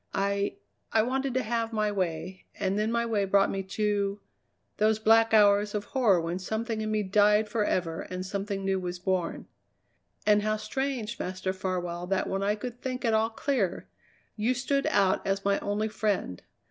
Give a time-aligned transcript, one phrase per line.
[0.15, 0.55] I
[0.91, 4.19] I wanted to have my way, and then my way brought me to
[4.77, 8.97] those black hours of horror when something in me died forever and something new was
[8.97, 9.45] born.
[10.25, 13.87] And how strange, Master Farwell, that when I could think at all clear
[14.35, 16.41] you stood out as my only friend.